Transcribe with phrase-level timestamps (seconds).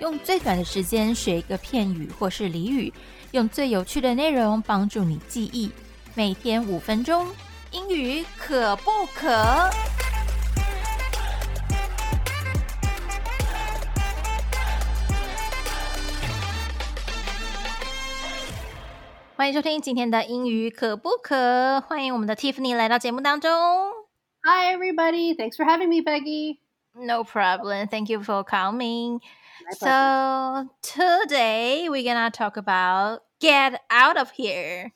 [0.00, 2.90] 用最短的时间学一个片语或是俚语，
[3.32, 5.70] 用最有趣的内容帮助你记忆。
[6.14, 7.26] 每天五分钟，
[7.72, 9.68] 英语可不可？
[19.37, 21.81] 欢迎收听今天的英语可不可？
[21.81, 23.49] 欢迎我们的 Tiffany 来到节目当中。
[24.43, 25.35] Hi, everybody.
[25.35, 26.59] Thanks for having me, Peggy.
[26.95, 27.87] No problem.
[27.87, 29.19] Thank you for coming.
[29.65, 29.85] My pleasure.
[29.85, 34.91] So today we're gonna talk about get out of here.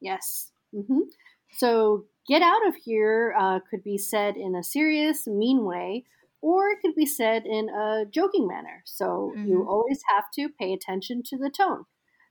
[0.00, 0.50] Yes.
[0.72, 1.08] hmm
[1.52, 6.04] So, get out of here uh, could be said in a serious, mean way,
[6.42, 8.82] or it could be said in a joking manner.
[8.84, 9.68] So, you Mhm.
[9.68, 11.84] always have to pay attention to the tone.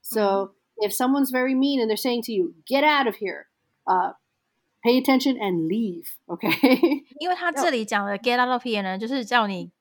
[0.03, 3.47] So, if someone's very mean and they're saying to you, get out of here,
[3.85, 4.13] uh,
[4.83, 6.09] pay attention and leave.
[6.27, 7.05] Okay.
[7.19, 9.71] 因为他这里讲的 get out of here 呢，就是叫你，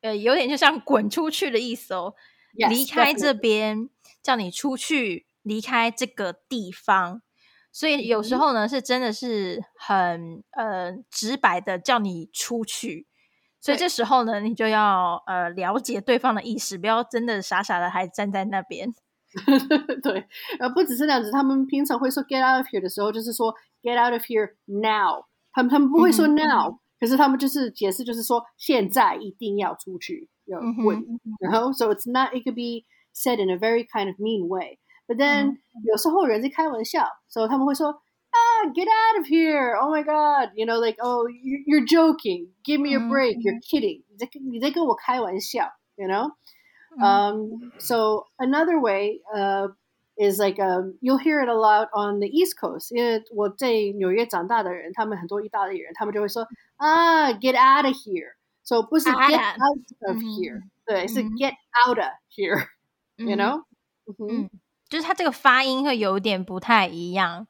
[0.00, 2.14] 呃，有点就像滚出去的意思哦，
[2.54, 3.40] Yes, 离开这 definitely.
[3.40, 3.90] 边，
[4.22, 7.22] 叫你出去，离开这个地方。
[7.72, 13.06] 所以有时嗯候呢，是真的是很呃直白的叫你出去。
[13.60, 18.94] 所以对这时候呢，你就要呃了解对方的意思，不要真的傻傻的还站在那边。
[20.02, 20.26] 对，
[20.58, 25.24] 呃，不只是那样子，他们平常会说 get out of here 的时候，就是说 get out of here now。
[25.52, 31.04] 他们他们不会说嗯哼 now，、可是他们就是解释，就是说现在一定要出去，要嗯哼滚。
[31.40, 38.38] 然后，so it's not it could be said in a very kind of mean way。But then、嗯有时候人在开玩笑，所以他们会说啊，
[38.74, 42.50] get out of here！Oh my god！You know like oh you you're joking.
[42.62, 43.38] Give me a 嗯 break.
[43.42, 44.04] You're kidding.
[44.08, 46.30] 你在你在跟我开玩笑，you know。
[46.96, 49.68] 嗯 Um, so another way uh,
[50.16, 52.90] is like um, you'll hear it a lot on the East Coast.
[52.94, 56.46] 因为我在纽约长大的人，他们很多意大利人，他们就会说
[56.76, 58.34] 啊，get out of here.
[58.64, 61.54] So 不是 Outta get out of 嗯 here，、对，是嗯 get
[61.86, 62.66] out of here.
[63.16, 63.64] You 嗯 know？
[64.06, 64.50] 嗯哼嗯，
[64.88, 67.46] 就是它这个发音会有点不太一样，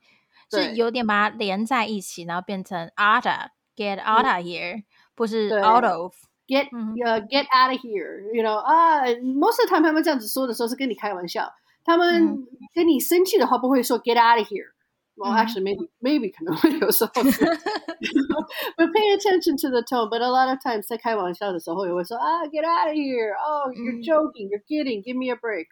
[0.50, 4.84] 是对有点把它连在一起，然后变成 outa get out of here，
[5.14, 6.14] 不是对 out of。
[6.46, 8.20] get 嗯 uh, get out of here.
[8.32, 11.52] You know 啊，most of the time 他们这样子说的时候是跟你开玩笑，
[11.84, 14.72] 他们嗯跟你生气的话不会说 get out of here.
[15.16, 20.08] Well, 嗯 actually, maybe maybe 可能会有时候 是 but pay attention to the tone.
[20.08, 23.34] But a lot of times 在开玩笑的时候也会说啊，get out of here.
[23.36, 24.48] Oh, you're 嗯 joking.
[24.48, 25.02] You're kidding.
[25.02, 25.66] Give me a break.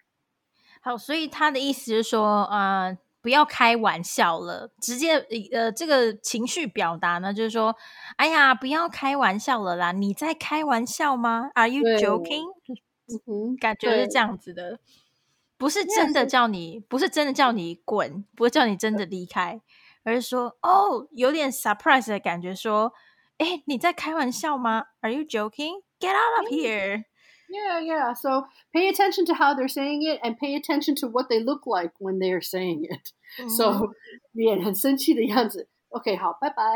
[0.81, 5.14] 好，所以他的意思是说，呃， 不要开玩笑了，直接
[5.50, 7.74] 呃，这个情绪表达呢，就是说，
[8.16, 12.44] 哎呀，不要开玩笑了啦，你在开玩笑吗？Are you joking？
[13.26, 14.78] 嗯， 感觉是对这样子的，
[15.56, 19.58] 不是真的叫你，不是真的叫你滚，不是叫你真的离开，
[20.02, 22.92] 而是说，哦，有点 surprise 的感觉，说，
[23.38, 25.80] 哎，你在开玩笑吗？Are you joking?
[25.98, 27.04] Get out of here！
[27.49, 28.13] Yeah, yeah.
[28.13, 31.65] So pay attention to how they're saying it and pay attention to what they look
[31.65, 33.11] like when they are saying it.
[33.41, 33.93] 嗯 So
[34.33, 35.67] 脸 很生气的样子。
[35.89, 36.75] OK，好，拜拜。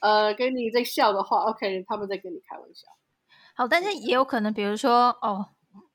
[0.00, 2.86] 呃，跟你在笑的话，OK，他们在跟你开玩笑。
[3.56, 5.48] 好，但是也有可能，比如说，哦，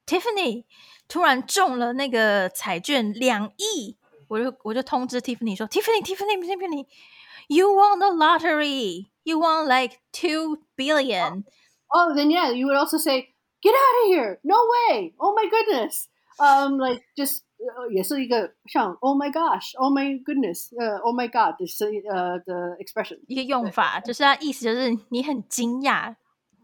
[0.06, 0.66] Tiffany
[1.08, 3.96] 突然中了那个彩券两亿，
[4.28, 11.46] 我就我就通知 Tiffany 说，Tiffany，Tiffany，Tiffany，you won the lottery，you won like two billion。
[11.88, 13.31] Oh, then yeah, you would also say,
[13.62, 14.40] "Get out of here!
[14.44, 15.14] No way!
[15.18, 16.08] Oh my goodness!"
[16.40, 19.76] Um, like just 呃也是一个像 "Oh my gosh!
[19.78, 23.20] Oh my goodness!" 呃 "Oh my god" 的声呃的 expression.
[23.28, 26.16] 一个用法，就是它意思就是你很惊讶，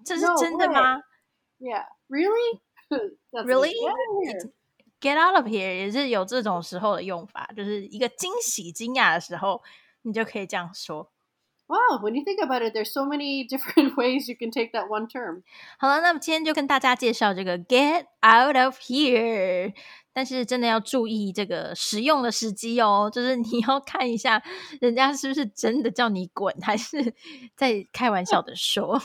[0.06, 1.02] 这是 No 真的 way 吗
[1.60, 2.60] Yeah, really?
[3.32, 3.72] That's Really?
[3.72, 4.52] Get out of here.
[5.02, 9.64] ？Get out of here 也是有这种时候的用法，就是一个惊喜、惊讶的时候，
[10.04, 11.10] 你就可以这样说。
[11.68, 14.90] Wow, when you think about it, there's so many different ways you can take that
[14.90, 15.44] one term.
[15.80, 19.74] 好了，那么今天就跟大家介绍这个 get out of here，
[20.14, 24.44] 但是真的要注意这个使用的时机哦，就是你要看一下
[24.82, 27.16] 人家是不是真的叫你滚，还是
[27.56, 29.02] 在开玩笑的说。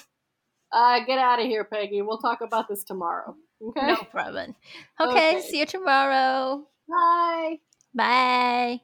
[0.71, 2.03] Uh, get out of here, Peggy.
[2.03, 3.37] We'll talk about this tomorrow.
[3.63, 3.87] Okay?
[3.87, 4.55] No problem.
[5.01, 5.41] Okay, Okay.
[5.41, 6.67] see you tomorrow.
[6.87, 7.61] Bye.
[7.95, 8.81] Bye.